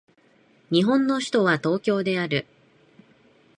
[0.71, 2.47] 日本の首都は東京である